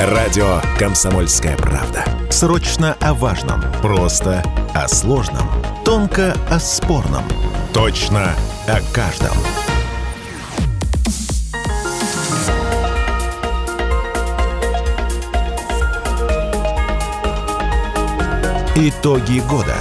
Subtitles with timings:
[0.00, 2.04] Радио «Комсомольская правда».
[2.28, 3.62] Срочно о важном.
[3.80, 4.42] Просто
[4.74, 5.48] о сложном.
[5.84, 7.22] Тонко о спорном.
[7.72, 8.34] Точно
[8.66, 9.36] о каждом.
[18.74, 19.76] Итоги года.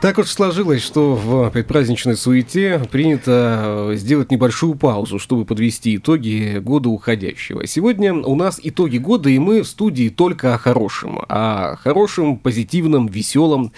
[0.00, 6.58] Так уж сложилось, что в предпраздничной суете принято э, сделать небольшую паузу, чтобы подвести итоги
[6.58, 7.66] года уходящего.
[7.66, 11.20] Сегодня у нас итоги года, и мы в студии только о хорошем.
[11.28, 13.72] О хорошем, позитивном, веселом.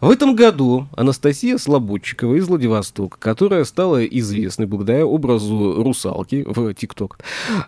[0.00, 7.18] В этом году Анастасия Слободчикова из Владивостока, которая стала известной благодаря образу русалки в ТикТок,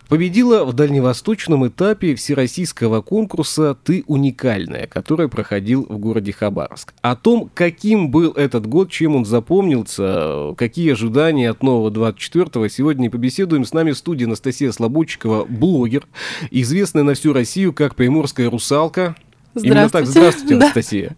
[0.07, 6.93] победила в дальневосточном этапе всероссийского конкурса «Ты уникальная», который проходил в городе Хабаровск.
[7.01, 7.51] О том,
[7.89, 13.65] каким был этот год, чем он запомнился, какие ожидания от нового 24-го, сегодня побеседуем.
[13.65, 16.05] С нами в студии Анастасия Слободчикова, блогер,
[16.51, 19.15] известная на всю Россию как приморская русалка.
[19.55, 20.05] Именно так.
[20.05, 21.17] Здравствуйте, Анастасия.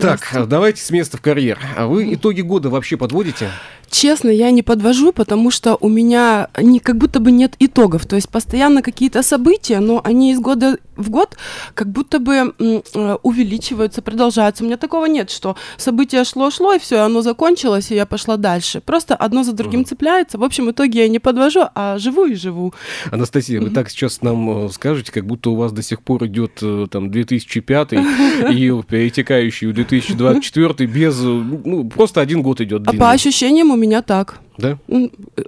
[0.00, 1.58] Так, давайте с места в карьер.
[1.76, 3.50] А вы итоги года вообще подводите?
[3.88, 8.04] Честно, я не подвожу, потому что у меня не, как будто бы нет итогов.
[8.04, 11.36] То есть постоянно какие-то события, но они из года в год
[11.74, 14.64] как будто бы э, увеличиваются, продолжаются.
[14.64, 18.80] У меня такого нет, что событие шло-шло, и все, оно закончилось, и я пошла дальше.
[18.80, 19.88] Просто одно за другим угу.
[19.88, 20.38] цепляется.
[20.38, 22.74] В общем, итоге я не подвожу, а живу и живу.
[23.10, 26.58] Анастасия, вы так сейчас нам э, скажете, как будто у вас до сих пор идет
[26.60, 27.92] э, там 2005
[28.50, 31.18] и перетекающий в 2024 без...
[31.18, 34.40] Ну, просто один год идет А по ощущениям у меня так.
[34.58, 34.78] Да?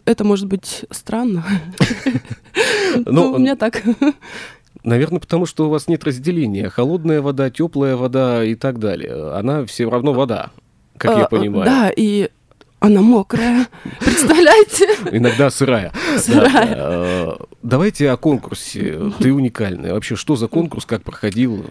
[0.04, 1.44] Это может быть странно.
[3.06, 3.82] Но у меня так.
[4.84, 6.68] Наверное, потому что у вас нет разделения.
[6.70, 9.34] Холодная вода, теплая вода и так далее.
[9.34, 10.50] Она все равно вода,
[10.96, 11.64] как я а, понимаю.
[11.64, 12.30] Да, и
[12.80, 13.66] она мокрая.
[14.00, 14.86] Представляете?
[15.10, 15.92] Иногда сырая.
[16.16, 16.74] Сырая.
[16.76, 19.12] Э, давайте о конкурсе.
[19.18, 19.94] Ты уникальная.
[19.94, 21.66] Вообще, что за конкурс, как проходил?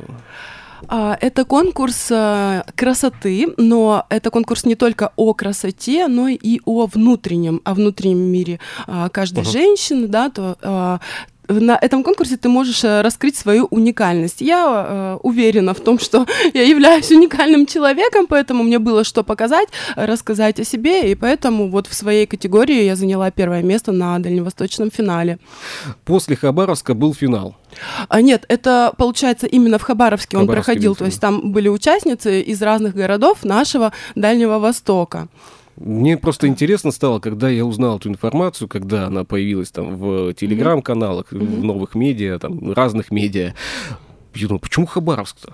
[0.88, 6.86] А, это конкурс э, красоты, но это конкурс не только о красоте, но и о
[6.86, 9.52] внутреннем, о внутреннем мире а, каждой uh-huh.
[9.52, 11.00] женщины, да, то а,
[11.48, 14.42] на этом конкурсе ты можешь э, раскрыть свою уникальность.
[14.42, 19.70] Я э, уверена в том, что я являюсь уникальным человеком, поэтому мне было что показать,
[19.96, 24.92] рассказать о себе, и поэтому вот в своей категории я заняла первое место на дальневосточном
[24.92, 25.40] финале.
[26.06, 27.56] После Хабаровска был финал.
[28.08, 32.62] А, нет, это получается именно в Хабаровске он проходил, то есть там были участницы из
[32.62, 35.28] разных городов нашего Дальнего Востока.
[35.78, 41.32] Мне просто интересно стало, когда я узнал эту информацию, когда она появилась там в телеграм-каналах,
[41.32, 41.62] mm-hmm.
[41.62, 43.54] в новых медиа, там разных медиа.
[44.34, 45.54] Я думаю, почему Хабаровск-то?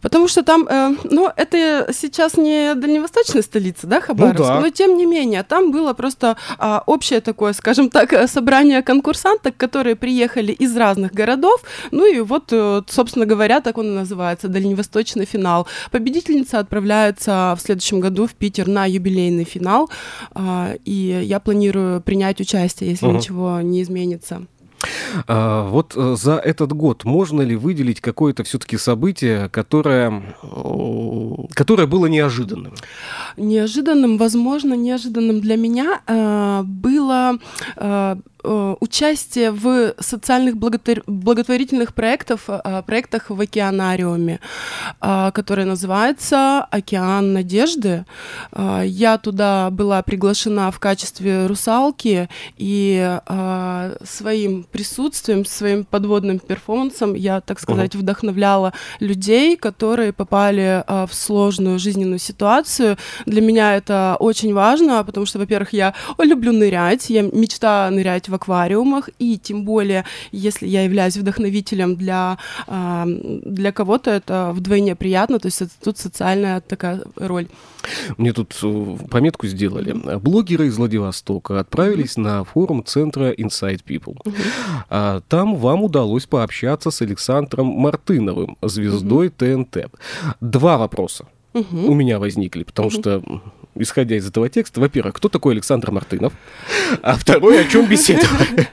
[0.00, 4.60] Потому что там, э, ну, это сейчас не дальневосточная столица, да, Хабаровск, ну, да.
[4.60, 9.96] но тем не менее, там было просто э, общее такое, скажем так, собрание конкурсанток, которые
[9.96, 15.24] приехали из разных городов, ну и вот, э, собственно говоря, так он и называется, дальневосточный
[15.24, 15.66] финал.
[15.90, 19.90] Победительница отправляется в следующем году в Питер на юбилейный финал,
[20.34, 23.16] э, и я планирую принять участие, если угу.
[23.16, 24.46] ничего не изменится.
[25.26, 30.22] А, вот э, за этот год можно ли выделить какое-то все-таки событие, которое,
[31.54, 32.74] которое было неожиданным?
[33.36, 37.38] Неожиданным, возможно, неожиданным для меня э, было
[37.76, 38.16] э, Э,
[38.80, 44.40] участие в социальных благотворительных проектах, э, проектах в океанариуме,
[45.00, 48.04] э, который называется «Океан надежды».
[48.84, 53.18] Я туда была приглашена в качестве русалки, и
[54.04, 57.98] своим присутствием, своим подводным перформансом я, так сказать, uh-huh.
[57.98, 62.96] вдохновляла людей, которые попали в сложную жизненную ситуацию.
[63.26, 68.34] Для меня это очень важно, потому что, во-первых, я люблю нырять, я мечта нырять в
[68.36, 75.46] аквариумах, и тем более, если я являюсь вдохновителем для, для кого-то, это вдвойне приятно, то
[75.46, 77.48] есть тут социальная такая роль.
[78.16, 79.92] Мне тут э, пометку сделали.
[80.18, 82.22] Блогеры из Владивостока отправились mm-hmm.
[82.22, 84.16] на форум центра Inside People.
[84.24, 85.22] Mm-hmm.
[85.28, 89.64] Там вам удалось пообщаться с Александром Мартыновым, звездой mm-hmm.
[89.64, 89.92] ТНТ.
[90.40, 91.92] Два вопроса угу.
[91.92, 92.94] у меня возникли, потому угу.
[92.94, 93.22] что,
[93.76, 96.32] исходя из этого текста, во-первых, кто такой Александр Мартынов,
[97.02, 98.68] а второй, о чем беседовали.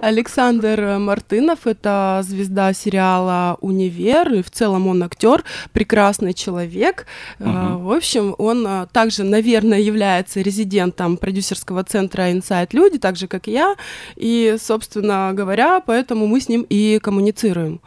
[0.00, 7.06] Александр Мартынов– это звезда сериала «Универ», и в целом он актер, прекрасный человек.
[7.38, 7.78] Угу.
[7.78, 13.46] В общем, он а, также, наверное, является резидентом продюсерского центра Inside Люди, так же, как
[13.46, 13.76] и я.
[14.16, 17.80] И, собственно говоря, поэтому мы с ним и коммуницируем.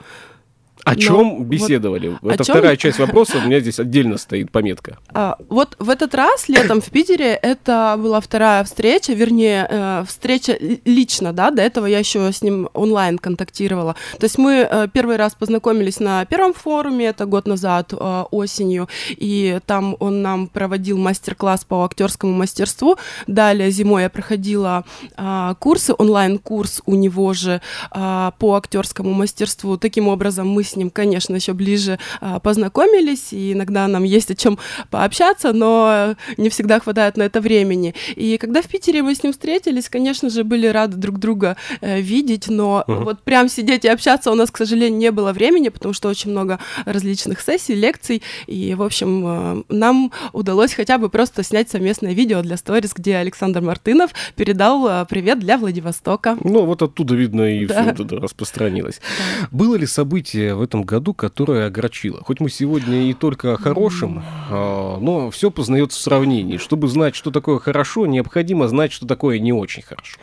[0.88, 2.18] О чем беседовали?
[2.22, 2.56] Вот, Это чем...
[2.56, 4.98] вторая часть вопроса, у меня здесь отдельно стоит пометка.
[5.14, 10.58] А, вот в этот раз летом в Питере это была вторая встреча, вернее, э, встреча
[10.86, 13.96] лично, да, до этого я еще с ним онлайн контактировала.
[14.18, 18.88] То есть мы э, первый раз познакомились на первом форуме, это год назад, э, осенью,
[19.10, 22.98] и там он нам проводил мастер-класс по актерскому мастерству.
[23.28, 24.86] Далее зимой я проходила
[25.18, 27.62] э, курсы, онлайн-курс у него же
[27.92, 29.78] э, по актерскому мастерству.
[29.78, 34.36] Таким образом мы с ним, конечно, еще ближе э, познакомились, и иногда нам есть о
[34.36, 34.58] чем
[34.90, 37.94] пообщаться, но не всегда хватает на это времени.
[38.16, 42.00] И когда в Питере мы с ним встретились, конечно же, были рады друг друга э,
[42.00, 43.04] видеть, но uh-huh.
[43.04, 46.32] вот прям сидеть и общаться у нас, к сожалению, не было времени, потому что очень
[46.32, 52.14] много различных сессий, лекций, и, в общем, э, нам удалось хотя бы просто снять совместное
[52.14, 56.38] видео для сторис, где Александр Мартынов передал э, привет для Владивостока.
[56.44, 57.94] Ну, вот оттуда видно и да.
[57.94, 59.00] все это распространилось.
[59.00, 59.48] Да.
[59.52, 62.22] Было ли событие в этом году, которое огорчило?
[62.24, 65.00] Хоть мы сегодня и только о хорошем, mm.
[65.00, 66.58] но все познается в сравнении.
[66.58, 70.18] Чтобы знать, что такое хорошо, необходимо знать, что такое не очень хорошо.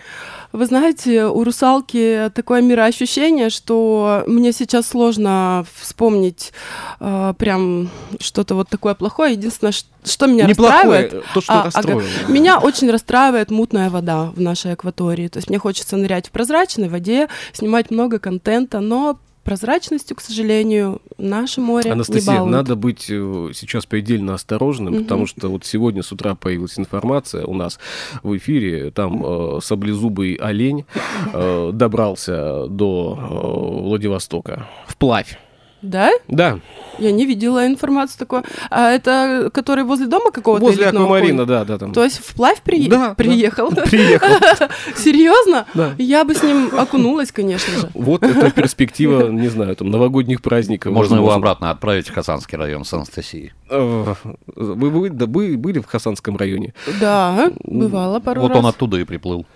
[0.54, 6.52] Вы знаете, у русалки такое мироощущение, что мне сейчас сложно вспомнить
[7.00, 9.32] э, прям что-то вот такое плохое.
[9.32, 11.24] Единственное, что меня Неплохое, расстраивает...
[11.34, 15.26] то, что а, ага, Меня очень расстраивает мутная вода в нашей акватории.
[15.26, 21.00] То есть мне хочется нырять в прозрачной воде, снимать много контента, но прозрачностью, к сожалению,
[21.18, 22.52] наше море Анастасия, не балует.
[22.52, 25.02] надо быть э, сейчас предельно осторожным, угу.
[25.02, 27.78] потому что вот сегодня с утра появилась информация у нас
[28.22, 30.84] в эфире, там э, саблезубый олень
[31.32, 35.38] э, добрался до э, Владивостока вплавь.
[35.84, 36.10] Да?
[36.28, 36.58] Да.
[36.98, 38.42] Я не видела информацию такой.
[38.70, 41.78] А это который возле дома какого-то Возле аквамарина, да, да.
[41.78, 41.92] Там.
[41.92, 42.88] То есть вплавь при...
[42.88, 43.70] да, приехал?
[43.70, 44.28] Да, приехал.
[44.96, 45.66] Серьезно?
[45.74, 45.94] Да.
[45.98, 47.90] Я бы с ним окунулась, конечно же.
[47.94, 50.92] Вот это перспектива, не знаю, там, новогодних праздников.
[50.92, 53.52] Можно его обратно отправить в Хасанский район с Анастасией.
[53.74, 54.14] Э,
[54.46, 56.74] вы, вы, да, вы были в Хасанском районе?
[57.00, 58.56] Да, бывало пару вот раз.
[58.56, 59.46] Вот он оттуда и приплыл.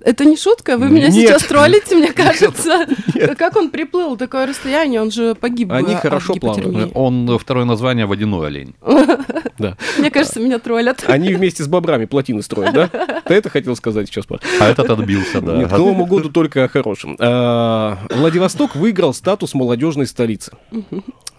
[0.00, 0.76] Это не шутка?
[0.76, 1.28] Вы меня Нет.
[1.28, 2.86] сейчас троллите, мне кажется.
[3.14, 3.36] Нет.
[3.36, 5.00] Как он приплыл такое расстояние?
[5.00, 5.72] Он же погиб.
[5.72, 6.92] Они а, хорошо плавают.
[6.94, 8.74] Он второе название водяной олень.
[9.58, 9.74] Да.
[9.96, 11.04] Мне кажется, меня троллят.
[11.06, 12.88] Они вместе с бобрами плотины строят, да?
[13.24, 14.26] Ты это хотел сказать сейчас?
[14.60, 15.64] А этот отбился, да.
[15.64, 17.16] К Новому году только о хорошем.
[17.18, 20.52] А, Владивосток выиграл статус молодежной столицы.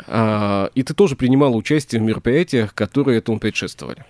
[0.05, 4.05] А, и ты тоже принимала участие в мероприятиях, которые этому предшествовали.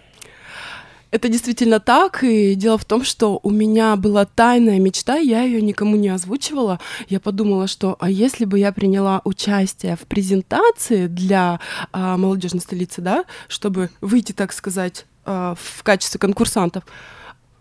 [1.10, 5.62] Это действительно так, и дело в том, что у меня была тайная мечта, я ее
[5.62, 6.80] никому не озвучивала.
[7.08, 11.62] Я подумала, что а если бы я приняла участие в презентации для
[11.94, 16.84] а, молодежной столицы, да, чтобы выйти, так сказать, а, в качестве конкурсантов,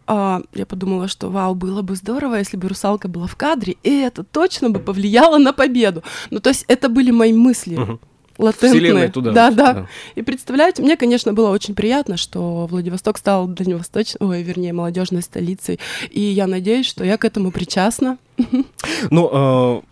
[0.08, 4.00] а, я подумала, что вау, было бы здорово, если бы русалка была в кадре, и
[4.00, 6.02] это точно бы повлияло на победу.
[6.30, 7.78] Ну, то есть это были мои мысли.
[7.78, 7.98] Uh-huh
[8.38, 9.08] латентные.
[9.08, 9.32] туда.
[9.32, 9.86] Да, да, да.
[10.14, 15.78] И представляете, мне, конечно, было очень приятно, что Владивосток стал дальневосточной, ой, вернее, молодежной столицей.
[16.10, 18.18] И я надеюсь, что я к этому причастна.
[19.10, 19.82] Ну, а,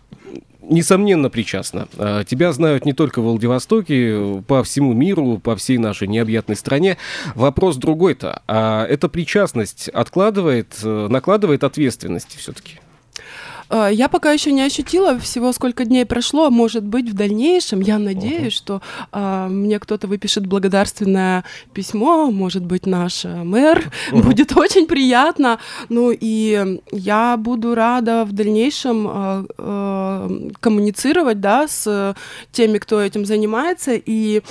[0.69, 1.87] несомненно, причастна.
[1.97, 6.97] А, тебя знают не только в Владивостоке, по всему миру, по всей нашей необъятной стране.
[7.35, 8.41] Вопрос другой-то.
[8.47, 12.79] А эта причастность откладывает, э, накладывает ответственности все-таки?
[13.69, 16.49] Э, я пока еще не ощутила всего, сколько дней прошло.
[16.49, 18.57] Может быть, в дальнейшем я надеюсь, uh-huh.
[18.57, 18.81] что
[19.11, 22.31] а, мне кто-то выпишет благодарственное письмо.
[22.31, 23.91] Может быть, наш э, мэр.
[24.11, 24.23] Uh-huh.
[24.23, 25.59] Будет очень приятно.
[25.89, 32.15] Ну и я буду рада в дальнейшем а, а, коммуницировать, да, с
[32.51, 34.41] теми, кто этим занимается и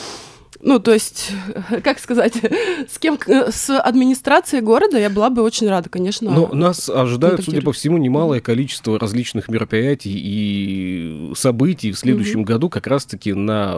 [0.61, 1.33] ну, то есть,
[1.85, 2.35] как сказать,
[2.89, 6.31] с кем, с администрацией города я была бы очень рада, конечно.
[6.31, 12.49] Но нас ожидают, судя по всему, немалое количество различных мероприятий и событий в следующем угу.
[12.49, 13.75] году, как раз-таки на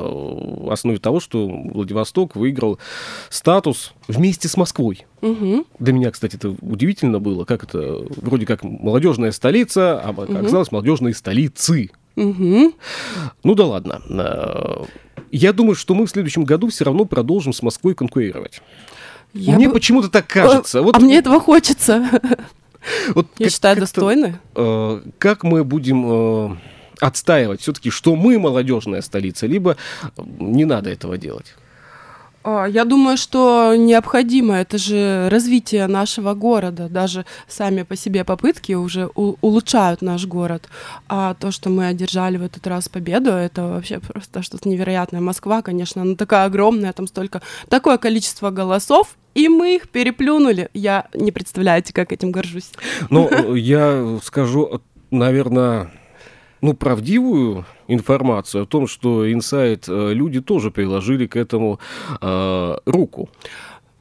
[0.71, 2.79] основе того, что Владивосток выиграл
[3.31, 5.07] статус вместе с Москвой.
[5.23, 5.67] Угу.
[5.79, 10.77] Для меня, кстати, это удивительно было, как это вроде как молодежная столица, а оказалось угу.
[10.77, 11.91] молодежные столицы.
[12.17, 12.73] Угу.
[13.45, 14.01] Ну да ладно.
[15.31, 18.63] Я думаю, что мы в следующем году все равно продолжим с Москвой конкурировать.
[19.35, 19.75] Я мне бы...
[19.75, 20.79] почему-то так кажется.
[20.79, 20.97] А, вот...
[20.97, 22.09] а мне этого хочется.
[23.17, 24.39] Вот Я как, считаю, достойно.
[24.55, 26.57] Э, как мы будем э,
[27.01, 29.77] отстаивать все-таки, что мы молодежная столица, либо
[30.39, 31.57] не надо этого делать?
[32.47, 34.55] А, я думаю, что необходимо.
[34.55, 36.89] Это же развитие нашего города.
[36.89, 40.69] Даже сами по себе попытки уже улучшают наш город.
[41.09, 45.21] А то, что мы одержали в этот раз победу, это вообще просто что-то невероятное.
[45.21, 50.69] Москва, конечно, она такая огромная, там столько, такое количество голосов, и мы их переплюнули.
[50.73, 52.71] Я не представляете, как этим горжусь.
[53.11, 55.91] Ну, я скажу, наверное,
[56.67, 61.79] ну, правдивую информацию о том, что инсайт э, люди тоже приложили к этому
[62.21, 63.29] э, руку.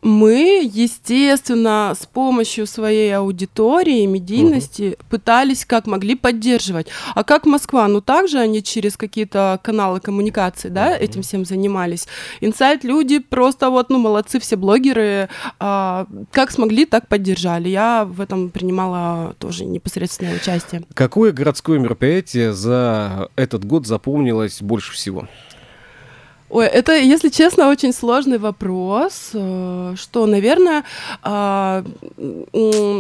[0.06, 5.06] Мы, естественно, с помощью своей аудитории, медийности угу.
[5.10, 6.86] пытались как могли поддерживать.
[7.16, 7.88] А как Москва?
[7.88, 11.04] Ну, также они через какие-то каналы коммуникации, да, угу.
[11.04, 12.08] этим всем занимались.
[12.40, 15.28] Инсайт люди просто вот, ну, молодцы все блогеры.
[15.60, 17.70] А, как смогли, так поддержали.
[17.70, 20.84] Я в этом принимала тоже непосредственное участие.
[20.94, 25.28] Какое городское мероприятие за этот год запомнилось больше всего?
[26.50, 29.32] Ой, это, если честно, очень сложный вопрос.
[29.34, 30.84] Э, что, наверное,
[31.24, 31.84] а,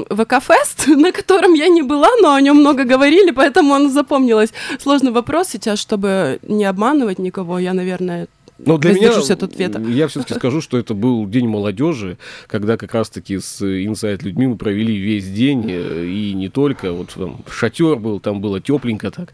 [0.09, 4.49] ВК-фест, на котором я не была, но о нем много говорили, поэтому он запомнилось.
[4.81, 7.59] Сложный вопрос сейчас, чтобы не обманывать никого.
[7.59, 9.81] Я, наверное, но для меня, от ответа.
[9.81, 14.57] Я все-таки скажу, что это был день молодежи, когда как раз-таки с инсайт людьми мы
[14.57, 19.33] провели весь день, э, и не только, вот там шатер был, там было тепленько так,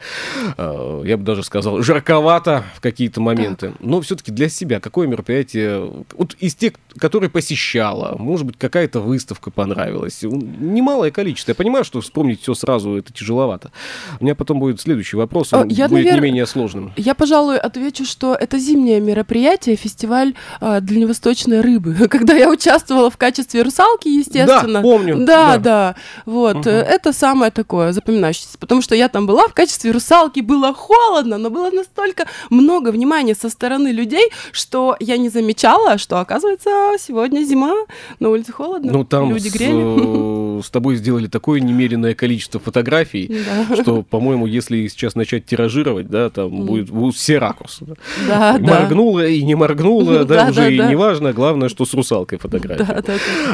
[0.57, 5.91] а, я бы даже сказал, жарковато в какие-то моменты, но все-таки для себя какое мероприятие,
[6.13, 12.01] вот из тех, которые посещала, может быть, какая-то выставка понравилась, немалое количество, я понимаю, что
[12.01, 13.71] вспомнить все сразу это тяжеловато.
[14.19, 16.91] У меня потом будет следующий вопрос, он я, будет наверное, не менее сложным.
[16.97, 23.09] Я, пожалуй, отвечу, что это зимнее мероприятие, мероприятие, фестиваль э, дальневосточной рыбы, когда я участвовала
[23.09, 24.79] в качестве русалки, естественно.
[24.79, 25.17] Да, помню.
[25.17, 25.95] Да, да, да.
[26.25, 26.69] Вот, угу.
[26.69, 31.49] это самое такое запоминающееся, потому что я там была в качестве русалки, было холодно, но
[31.49, 37.73] было настолько много внимания со стороны людей, что я не замечала, что, оказывается, сегодня зима,
[38.19, 40.31] на улице холодно, ну, там люди грели.
[40.59, 43.75] С, тобой сделали такое немеренное количество фотографий, да.
[43.75, 46.65] что, по-моему, если сейчас начать тиражировать, да, там mm.
[46.65, 47.85] будет, будут все ракурсы.
[48.27, 48.59] Да, да.
[48.59, 53.03] Моргнул моргнула и не моргнула, да, уже и не важно, главное, что с русалкой фотография.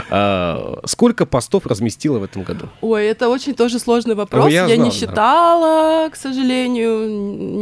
[0.10, 2.68] А, сколько постов разместила в этом году?
[2.82, 4.52] Ой, это очень тоже сложный вопрос.
[4.52, 7.08] Я не считала, к сожалению,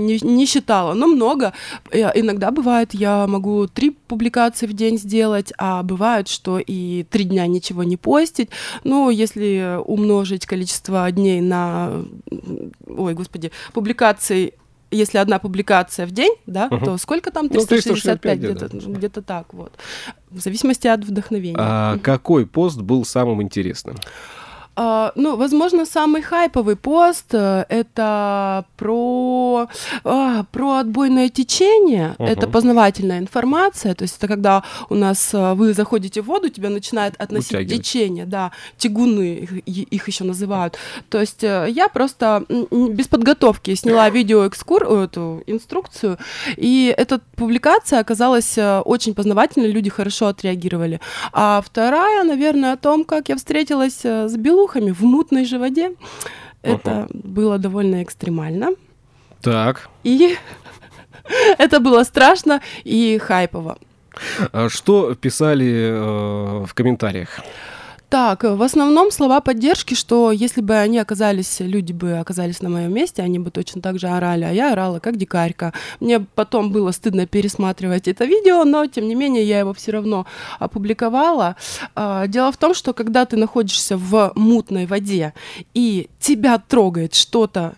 [0.06, 1.54] не считала, но много.
[1.92, 7.48] Иногда бывает, я могу три публикации в день сделать, а бывает, что и три дня
[7.48, 8.50] ничего не постить.
[8.84, 12.05] Ну, если умножить количество дней на,
[12.88, 14.53] ой, господи, публикаций
[14.91, 16.86] если одна публикация в день, да, угу.
[16.86, 17.50] то сколько там?
[17.50, 18.77] 365 ну, где-то, да.
[18.88, 19.74] где-то так вот.
[20.29, 21.58] В зависимости от вдохновения.
[21.60, 22.01] А угу.
[22.01, 23.98] какой пост был самым интересным?
[24.75, 29.70] Uh, ну, возможно, самый хайповый пост uh, это про,
[30.03, 32.15] uh, про отбойное течение.
[32.17, 32.27] Uh-huh.
[32.27, 33.96] Это познавательная информация.
[33.96, 38.51] То есть это когда у нас вы заходите в воду, тебя начинает относить течение, да,
[38.77, 40.77] тягуны их, их еще называют.
[41.10, 46.17] То есть я просто без подготовки сняла видео экскур, эту инструкцию,
[46.58, 51.00] и эта публикация оказалась очень познавательной, люди хорошо отреагировали.
[51.32, 55.92] А вторая, наверное, о том, как я встретилась с Белу белухами в мутной же воде.
[56.62, 58.70] Это было довольно экстремально.
[59.42, 59.90] Так.
[60.04, 60.38] И
[61.58, 63.78] это было страшно и хайпово.
[64.52, 67.42] А что писали э, в комментариях?
[68.10, 72.94] Так, в основном слова поддержки, что если бы они оказались, люди бы оказались на моем
[72.94, 75.74] месте, они бы точно так же орали, а я орала как дикарька.
[76.00, 80.26] Мне потом было стыдно пересматривать это видео, но тем не менее я его все равно
[80.60, 81.56] опубликовала.
[81.96, 85.34] А, дело в том, что когда ты находишься в мутной воде
[85.74, 87.76] и тебя трогает что-то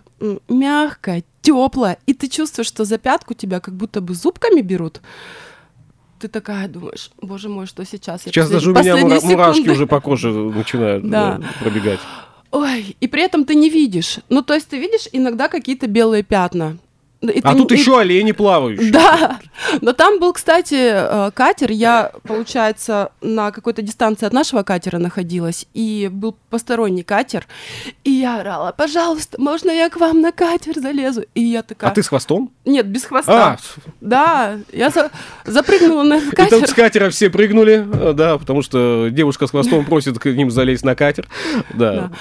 [0.49, 5.01] мягкое, теплое, и ты чувствуешь, что за пятку тебя как будто бы зубками берут,
[6.19, 8.23] ты такая думаешь, боже мой, что сейчас?
[8.23, 11.37] Сейчас даже у меня мура- мурашки уже по коже начинают да.
[11.37, 11.99] Да, пробегать.
[12.51, 14.19] Ой, и при этом ты не видишь.
[14.29, 16.77] Ну, то есть ты видишь иногда какие-то белые пятна.
[17.21, 17.75] И а тут и...
[17.75, 18.91] еще олени плавающие.
[18.91, 19.39] Да,
[19.81, 21.71] но там был, кстати, э, катер.
[21.71, 27.47] Я, получается, на какой-то дистанции от нашего катера находилась, и был посторонний катер.
[28.03, 31.23] И я орала, пожалуйста, можно я к вам на катер залезу?
[31.33, 31.89] И я такая...
[31.89, 32.51] А ты с хвостом?
[32.65, 33.57] Нет, без хвоста.
[33.57, 33.81] А.
[33.99, 35.09] Да, я за...
[35.45, 36.45] запрыгнула на катер.
[36.45, 40.25] И там с катера все прыгнули, э, да, потому что девушка с хвостом просит к
[40.27, 41.27] ним залезть на катер.
[41.73, 41.93] Да.
[41.93, 42.11] да.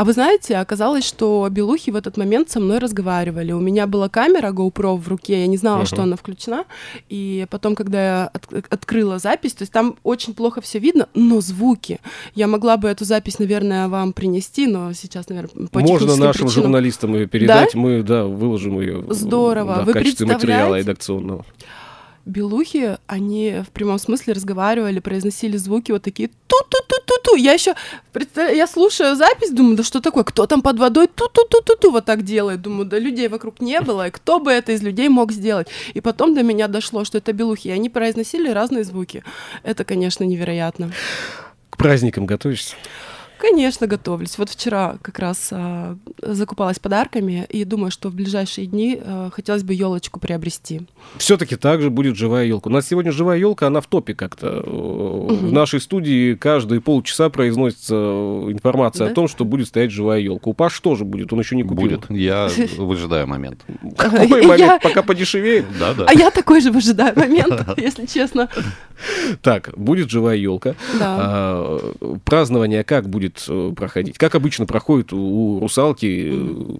[0.00, 3.52] А вы знаете, оказалось, что белухи в этот момент со мной разговаривали.
[3.52, 5.86] У меня была камера GoPro в руке, я не знала, uh-huh.
[5.86, 6.64] что она включена.
[7.10, 11.42] И потом, когда я от- открыла запись, то есть там очень плохо все видно, но
[11.42, 12.00] звуки.
[12.34, 16.48] Я могла бы эту запись, наверное, вам принести, но сейчас, наверное, по Можно нашим причинам...
[16.48, 17.78] журналистам ее передать, да?
[17.78, 19.04] мы, да, выложим ее.
[19.10, 19.76] Здорово.
[19.76, 21.44] Да, Вы в качестве материала редакционного
[22.30, 27.36] белухи, они в прямом смысле разговаривали, произносили звуки вот такие ту-ту-ту-ту-ту.
[27.36, 27.74] Я еще,
[28.36, 32.62] я слушаю запись, думаю, да что такое, кто там под водой ту-ту-ту-ту-ту вот так делает.
[32.62, 35.68] Думаю, да людей вокруг не было, и кто бы это из людей мог сделать.
[35.94, 39.22] И потом до меня дошло, что это белухи, и они произносили разные звуки.
[39.62, 40.92] Это, конечно, невероятно.
[41.70, 42.76] К праздникам готовишься?
[43.40, 44.36] Конечно, готовлюсь.
[44.36, 49.62] Вот вчера как раз а, закупалась подарками и думаю, что в ближайшие дни а, хотелось
[49.62, 50.82] бы елочку приобрести.
[51.16, 52.68] Все-таки также будет живая елка.
[52.68, 54.62] У нас сегодня живая елка, она в топе как-то.
[54.62, 59.12] В нашей студии каждые полчаса произносится информация Да?
[59.12, 60.50] о том, что будет стоять живая елка.
[60.50, 61.80] У Паш тоже будет, он еще не купил.
[61.80, 62.10] Будет.
[62.10, 63.64] Я выжидаю момент.
[63.96, 65.64] Какой момент, пока подешевеет?
[65.78, 66.04] Да, да.
[66.06, 68.50] А я такой же выжидаю момент, если честно.
[69.40, 70.74] Так, будет живая елка.
[70.98, 71.16] Да.
[71.18, 71.92] А,
[72.24, 74.18] празднование как будет э, проходить?
[74.18, 76.78] Как обычно проходит у русалки э,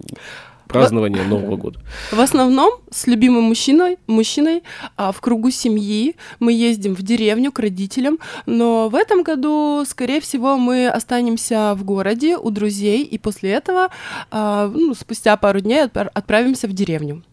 [0.71, 1.79] празднование Нового года?
[2.11, 4.63] В основном с любимым мужчиной, мужчиной
[4.95, 10.21] а, в кругу семьи мы ездим в деревню к родителям, но в этом году, скорее
[10.21, 13.89] всего, мы останемся в городе у друзей и после этого,
[14.31, 17.23] а, ну, спустя пару дней отпра- отправимся в деревню.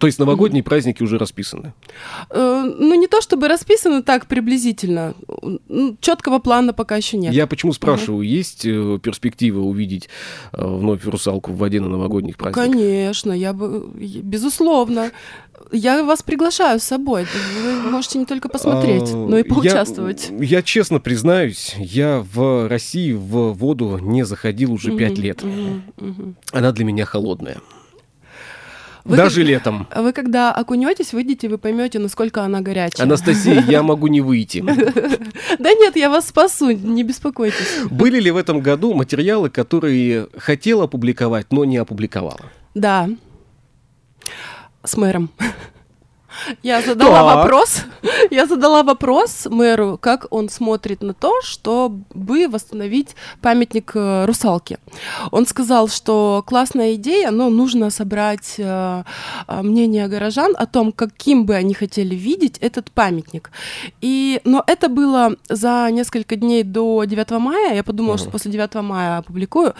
[0.00, 1.72] То есть новогодние праздники уже расписаны.
[2.30, 5.14] Э, Ну, не то чтобы расписано так приблизительно.
[6.00, 7.32] Четкого плана пока еще нет.
[7.32, 10.08] Я почему спрашиваю, есть э, перспектива увидеть
[10.52, 12.70] э, вновь русалку в воде на новогодних праздниках?
[12.70, 13.86] Конечно, я бы,
[14.22, 15.10] безусловно.
[15.72, 17.26] Я вас приглашаю с собой.
[17.64, 20.30] Вы можете не только посмотреть, А, но и поучаствовать.
[20.38, 25.42] Я, честно признаюсь, я в России в воду не заходил уже пять лет.
[26.52, 27.58] Она для меня холодная.
[29.06, 29.86] Вы Даже как- летом.
[29.94, 33.06] Вы когда окунетесь, выйдете, вы поймете, насколько она горячая.
[33.06, 34.64] Анастасия, я могу не выйти.
[35.58, 37.84] Да нет, я вас спасу, не беспокойтесь.
[37.90, 42.40] Были ли в этом году материалы, которые хотела опубликовать, но не опубликовала?
[42.74, 43.08] Да.
[44.84, 45.30] С мэром.
[46.62, 47.36] Я задала Так.
[47.36, 47.84] вопрос,
[48.30, 54.78] я задала вопрос мэру, как он смотрит на то, чтобы восстановить памятник э, русалке.
[55.30, 59.02] Он сказал, что классная идея, но нужно собрать э,
[59.48, 63.50] э, мнение горожан о том, каким бы они хотели видеть этот памятник.
[64.00, 67.74] И, но это было за несколько дней до 9 мая.
[67.74, 69.74] Я подумала, что после 9 мая опубликую.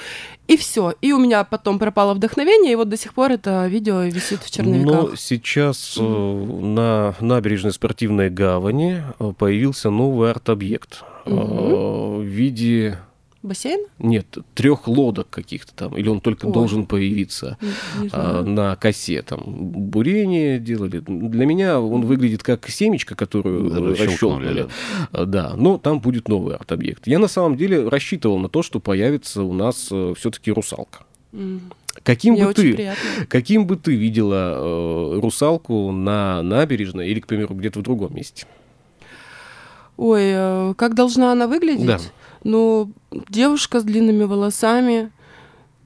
[0.48, 0.94] И все.
[1.00, 4.50] И у меня потом пропало вдохновение, и вот до сих пор это видео висит в
[4.50, 5.10] черновиках.
[5.10, 12.98] Но сейчас э, на набережной спортивной гавани э, появился новый арт-объект э, в виде
[13.42, 13.86] Бассейн?
[14.00, 16.52] нет трех лодок каких-то там, или он только Ой.
[16.52, 17.58] должен появиться.
[17.62, 21.00] Не- не а, на косе там бурение делали.
[21.06, 24.66] Для меня он выглядит как семечко, которую Расщелкнули, расщелкнули.
[25.12, 27.06] А, Да, но там будет новый арт-объект.
[27.06, 29.76] Я на самом деле рассчитывал на то, что появится у нас
[30.16, 31.00] все-таки русалка.
[31.32, 31.60] М.
[32.02, 33.26] Каким Мне бы ты, приятно.
[33.28, 38.46] каким бы ты видела э, русалку на набережной или, к примеру, где-то в другом месте?
[39.96, 41.86] Ой, э, как должна она выглядеть?
[41.86, 41.98] Да.
[42.44, 42.92] Ну,
[43.28, 45.10] девушка с длинными волосами,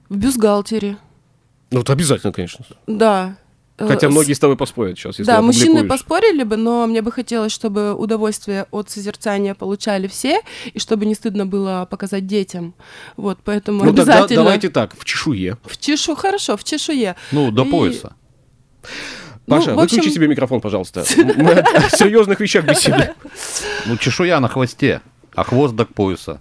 [0.08, 0.96] в бюстгальтере.
[1.70, 2.64] Ну, вот обязательно, конечно.
[2.86, 3.36] Да.
[3.80, 7.00] Э, Хотя с- многие с тобой поспорят сейчас, если Да, мужчины поспорили бы, но мне
[7.02, 10.40] бы хотелось, чтобы удовольствие от созерцания получали все,
[10.74, 12.74] и чтобы не стыдно было показать детям.
[13.16, 14.42] Вот, поэтому Ну, тогда обязательно...
[14.44, 15.56] давайте так, в чешуе.
[15.64, 17.16] В чешу, хорошо, в чешуе.
[17.32, 18.14] Ну, до И- пояса.
[19.46, 21.04] Ну, Паша, в общем- выключи себе микрофон, пожалуйста.
[21.36, 23.14] Мы о серьезных вещах беседуем.
[23.86, 25.00] Ну, чешуя на хвосте,
[25.34, 26.38] а хвост до пояса.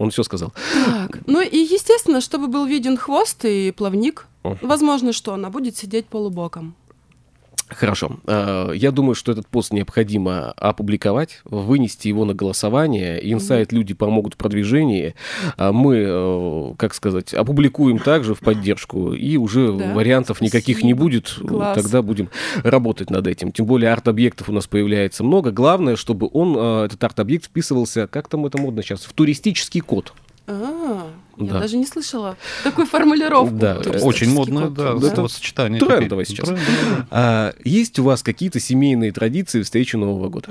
[0.00, 0.54] Он все сказал.
[0.86, 6.06] Так, ну и естественно, чтобы был виден хвост и плавник, возможно, что она будет сидеть
[6.06, 6.74] полубоком.
[7.70, 8.18] Хорошо.
[8.26, 13.20] Э, Я думаю, что этот пост необходимо опубликовать, вынести его на голосование.
[13.32, 15.14] Инсайт люди помогут в продвижении.
[15.56, 20.86] А Мы, э, как сказать, опубликуем также в поддержку, и уже Да, вариантов никаких спасибо.
[20.86, 21.28] не будет.
[21.46, 21.80] Класс.
[21.80, 22.28] Тогда будем
[22.62, 23.52] работать над этим.
[23.52, 25.50] Тем более арт-объектов у нас появляется много.
[25.50, 30.12] Главное, чтобы он, э, этот арт-объект, вписывался, как там это модно сейчас, в туристический код.
[30.46, 31.06] А,
[31.46, 31.60] я Да.
[31.60, 33.54] даже не слышала такой формулировку.
[33.54, 35.14] Да, Туристический Очень модное, да, Да.
[35.14, 35.80] словосочетание.
[35.80, 36.44] Трендово теперь.
[36.46, 36.48] сейчас.
[36.48, 37.06] Трендово.
[37.10, 40.48] А есть у вас какие-то семейные традиции встречи Нового года?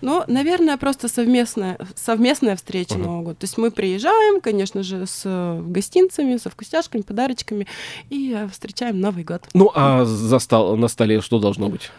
[0.00, 3.36] Ну, наверное, просто совместная, совместная встреча Нового года.
[3.36, 7.66] То есть мы приезжаем, конечно же, с э, гостинцами, со вкусняшками, подарочками
[8.08, 9.42] и э, встречаем Новый год.
[9.54, 11.90] Ну, а за стол- на столе что должно быть?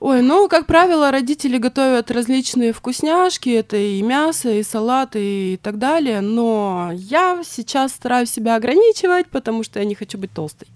[0.00, 5.78] Ой, ну, как правило, родители готовят различные вкусняшки, это и мясо, и салаты, и так
[5.78, 10.68] далее, но я сейчас стараюсь себя ограничивать, потому что я не хочу быть толстой.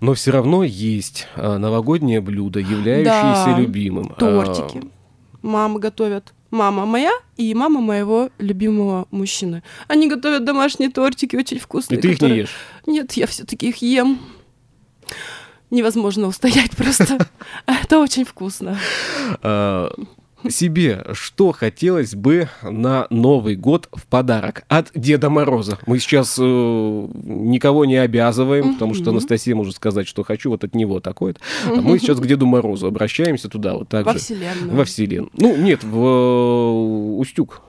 [0.00, 4.14] Но все равно есть а, новогоднее блюдо, являющееся Да, любимым.
[4.16, 4.82] Тортики.
[5.42, 6.32] Мама готовят.
[6.52, 9.62] Мама моя и мама моего любимого мужчины.
[9.88, 11.98] Они готовят домашние тортики очень А, вкусные.
[11.98, 12.56] и ты их не которые- ешь.
[12.86, 14.20] Нет, я все-таки их ем.
[15.70, 17.26] Невозможно устоять просто.
[17.66, 18.78] Это очень вкусно.
[19.42, 19.90] А,
[20.48, 25.78] себе что хотелось бы на Новый год в подарок от Деда Мороза?
[25.86, 29.10] Мы сейчас э, никого не обязываем, потому что.
[29.10, 31.40] Анастасия может сказать, что хочу вот от него такое-то.
[31.64, 34.18] А мы сейчас к Деду Морозу обращаемся туда вот так Во же.
[34.18, 34.76] вселенную.
[34.76, 35.30] Во Вселенную.
[35.34, 37.62] Ну, нет, в э, Устюг.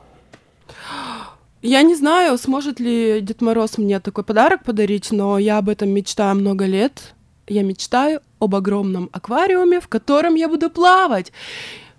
[1.63, 5.89] Я не знаю, сможет ли Дед Мороз мне такой подарок подарить, но я об этом
[5.89, 7.15] мечтаю много лет.
[7.47, 11.31] Я мечтаю об огромном аквариуме, в котором я буду плавать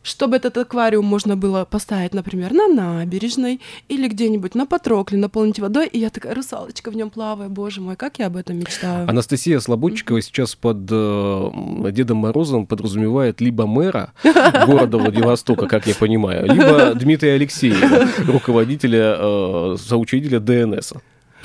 [0.08, 5.86] чтобы этот аквариум можно было поставить, например, на набережной или где-нибудь на Патрокле, наполнить водой,
[5.86, 9.08] и я такая русалочка в нем плаваю, боже мой, как я об этом мечтаю.
[9.08, 11.50] Анастасия Слободчикова сейчас под э,
[11.92, 14.12] Дедом Морозом подразумевает либо мэра
[14.66, 20.94] города Владивостока, как я понимаю, либо Дмитрия Алексеева, руководителя, э, соучредителя ДНС.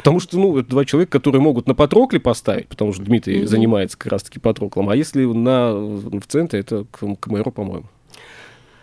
[0.03, 3.47] Потому что, ну, это два человека, которые могут на Патрокле поставить, потому что Дмитрий mm-hmm.
[3.47, 7.85] занимается как раз-таки Патроклом, а если на, в центре, это к, к мэру, по-моему.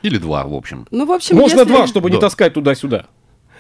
[0.01, 0.87] Или два, в общем.
[0.91, 1.73] Ну, в общем, Можно если...
[1.73, 2.15] два, чтобы да.
[2.15, 3.05] не таскать туда-сюда.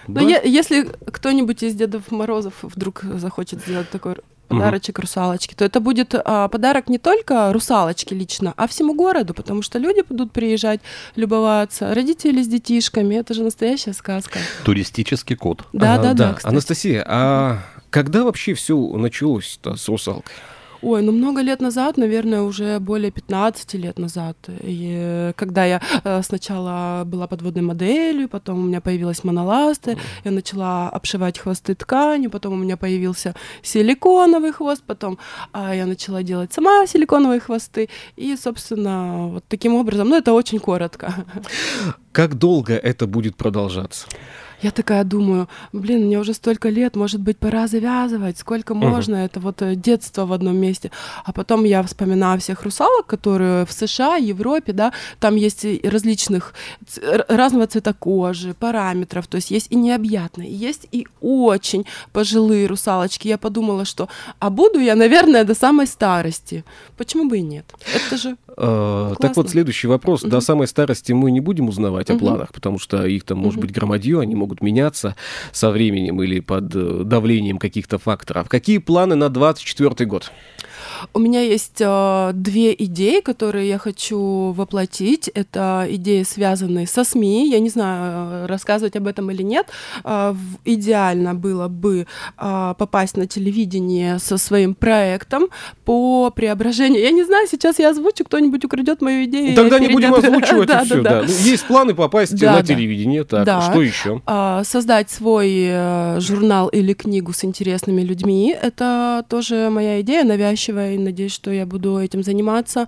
[0.06, 4.16] Ну, я, если кто-нибудь из Дедов Морозов вдруг захочет сделать такой
[4.50, 5.02] подарочек угу.
[5.02, 9.78] русалочке, то это будет а, подарок не только русалочке лично, а всему городу, потому что
[9.78, 10.80] люди будут приезжать,
[11.16, 14.38] любоваться, родители с детишками, это же настоящая сказка.
[14.64, 15.64] Туристический код.
[15.72, 16.32] Да, а, да, да.
[16.32, 17.58] да Анастасия, а
[17.90, 20.34] когда вообще все началось с русалкой?
[20.82, 24.36] Ой, ну много лет назад, наверное, уже более 15 лет назад.
[24.62, 30.88] И когда я э, сначала была подводной моделью, потом у меня появилась моноласты, я начала
[30.88, 35.18] обшивать хвосты тканью, потом у меня появился силиконовый хвост, потом
[35.52, 37.90] а, я начала делать сама силиконовые хвосты.
[38.16, 41.14] И, собственно, вот таким образом, ну это очень коротко.
[42.12, 44.06] Как долго это будет продолжаться?
[44.62, 49.24] Я такая думаю, блин, мне уже столько лет, может быть, пора завязывать, сколько можно, uh-huh.
[49.24, 50.90] это вот э, детство в одном месте.
[51.24, 56.54] А потом я вспоминаю всех русалок, которые в США, Европе, да, там есть различных,
[57.28, 63.28] разного цвета кожи, параметров, то есть есть и необъятные, есть и очень пожилые русалочки.
[63.28, 66.64] Я подумала, что, а буду я, наверное, до самой старости.
[66.96, 67.64] Почему бы и нет?
[67.94, 70.22] Это же а, Так вот, следующий вопрос.
[70.22, 73.72] До самой старости мы не будем узнавать о планах, потому что их там может быть
[73.72, 75.14] громадье, они могут могут меняться
[75.52, 78.48] со временем или под э, давлением каких-то факторов.
[78.48, 80.32] Какие планы на 2024 год?
[81.12, 85.28] У меня есть э, две идеи, которые я хочу воплотить.
[85.28, 87.50] Это идеи, связанные со СМИ.
[87.50, 89.66] Я не знаю, рассказывать об этом или нет.
[90.04, 90.34] Э,
[90.64, 92.06] идеально было бы
[92.38, 95.48] э, попасть на телевидение со своим проектом
[95.84, 97.02] по преображению.
[97.02, 99.54] Я не знаю, сейчас я озвучу, кто-нибудь украдет мою идею.
[99.54, 101.02] Тогда не будем озвучивать да, все.
[101.02, 101.26] Да, да.
[101.26, 103.24] Есть планы попасть на телевидение.
[103.24, 104.22] Так, что еще?
[104.26, 108.56] А, создать свой э, журнал или книгу с интересными людьми.
[108.60, 112.86] Это тоже моя идея навязчивая и надеюсь, что я буду этим заниматься.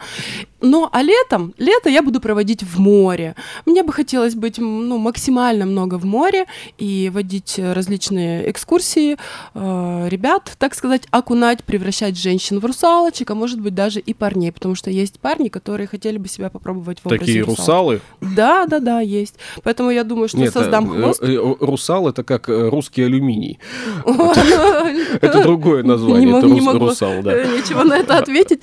[0.62, 3.34] Но а летом, лето я буду проводить в море.
[3.66, 6.46] Мне бы хотелось быть ну, максимально много в море
[6.78, 9.16] и водить различные экскурсии,
[9.54, 14.52] э, ребят, так сказать, окунать, превращать женщин в русалочек, а может быть даже и парней,
[14.52, 18.00] потому что есть парни, которые хотели бы себя попробовать в образе Такие русалы?
[18.20, 19.34] Да, да, да, есть.
[19.64, 21.22] Поэтому я думаю, что Нет, создам э, хвост.
[21.22, 23.58] Э, русал это как э, русский алюминий.
[25.20, 27.12] Это другое название, это русал.
[27.22, 28.62] Ничего на это ответить.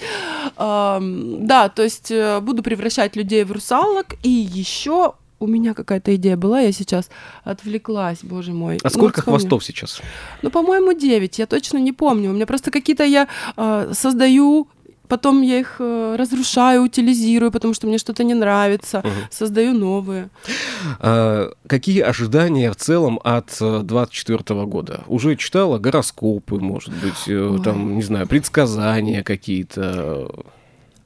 [0.57, 6.35] Да, то есть э, буду превращать людей в русалок, и еще у меня какая-то идея
[6.35, 7.09] была, я сейчас
[7.43, 8.77] отвлеклась, боже мой.
[8.83, 10.01] А сколько ну, хвостов сейчас?
[10.41, 12.31] Ну, по-моему, 9, я точно не помню.
[12.31, 14.67] У меня просто какие-то я э, создаю
[15.09, 19.09] потом я их э, разрушаю, утилизирую, потому что мне что-то не нравится, угу.
[19.31, 20.29] создаю новые.
[20.99, 25.03] А, какие ожидания в целом от 24 э, года?
[25.07, 27.61] Уже читала гороскопы, может быть, Ой.
[27.63, 30.31] там, не знаю, предсказания какие-то?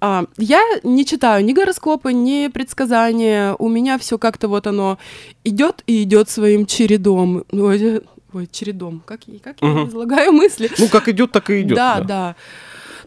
[0.05, 3.55] А, я не читаю ни гороскопы, ни предсказания.
[3.57, 4.97] У меня все как-то вот оно
[5.45, 7.45] идет и идет своим чередом.
[7.53, 8.01] Ой,
[8.33, 9.01] ой чередом.
[9.05, 9.79] Как, как угу.
[9.79, 10.69] я излагаю мысли?
[10.77, 11.77] Ну, как идет, так и идет.
[11.77, 12.05] Да, да.
[12.05, 12.35] да.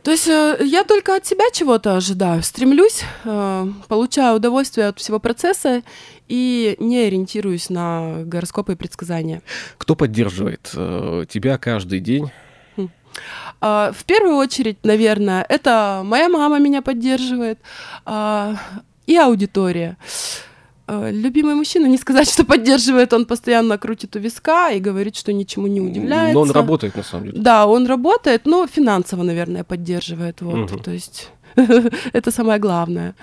[0.04, 5.18] То есть э, я только от себя чего-то ожидаю, стремлюсь, э, получаю удовольствие от всего
[5.18, 5.82] процесса
[6.28, 9.42] и не ориентируюсь на гороскопы и предсказания.
[9.76, 12.30] Кто поддерживает э, тебя каждый день?
[13.60, 17.58] А, в первую очередь, наверное, это моя мама меня поддерживает
[18.04, 18.56] а,
[19.06, 19.96] и аудитория.
[20.88, 25.32] Э, любимый мужчина, не сказать, что поддерживает, он постоянно крутит у виска и говорит, что
[25.32, 26.34] ничему не удивляется.
[26.34, 27.38] Но он работает, на самом деле.
[27.40, 30.40] Да, он работает, но финансово, наверное, поддерживает.
[30.42, 30.82] Вот, угу.
[30.82, 31.30] То есть
[32.12, 33.14] это самое главное.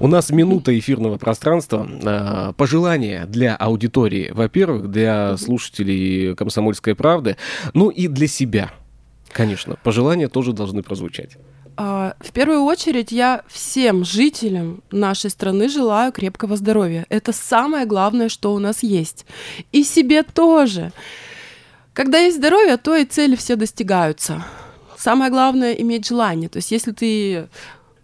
[0.00, 1.88] У нас минута эфирного пространства.
[2.02, 7.36] Э, пожелания для аудитории, во-первых, для слушателей «Комсомольской правды»,
[7.72, 8.72] ну и для себя.
[9.32, 11.36] Конечно, пожелания тоже должны прозвучать.
[11.76, 17.04] А, в первую очередь я всем жителям нашей страны желаю крепкого здоровья.
[17.08, 19.26] Это самое главное, что у нас есть.
[19.72, 20.92] И себе тоже.
[21.92, 24.44] Когда есть здоровье, то и цели все достигаются.
[24.96, 26.48] Самое главное иметь желание.
[26.48, 27.48] То есть если ты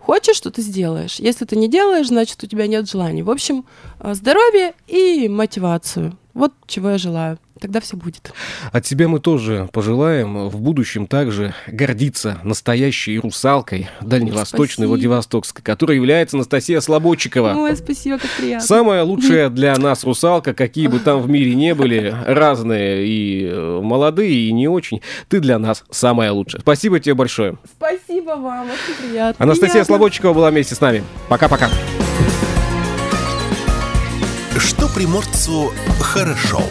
[0.01, 1.21] хочешь, что ты сделаешь.
[1.21, 3.23] Если ты не делаешь, значит у тебя нет желания.
[3.23, 3.65] В общем,
[3.99, 6.19] а, здоровье и мотивацию.
[6.35, 7.39] Вот чего я желаю.
[7.61, 8.33] Тогда все будет.
[8.73, 14.89] От тебя мы тоже пожелаем в будущем также гордиться настоящей русалкой дальневосточной Спасибо.
[14.89, 17.55] Владивостокской, которая является Анастасия Слободчикова.
[17.57, 18.67] Ой, спасибо, как приятно.
[18.67, 23.81] Самая лучшая для нас русалка, какие бы там в мире не были, разные и э,
[23.83, 25.03] молодые, и не очень.
[25.29, 26.63] Ты для нас самая лучшая.
[26.63, 27.57] Спасибо тебе большое.
[27.77, 29.45] Спасибо вам, очень приятно.
[29.45, 29.85] Анастасия Приятно.
[29.95, 31.05] Слободчикова была вместе с нами.
[31.29, 31.69] Пока-пока.
[34.57, 36.63] Что приморцу хорошо.